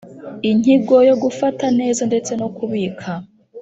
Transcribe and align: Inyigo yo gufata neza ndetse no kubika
Inyigo 0.49 0.95
yo 1.09 1.15
gufata 1.23 1.65
neza 1.79 2.01
ndetse 2.09 2.31
no 2.41 2.47
kubika 2.55 3.11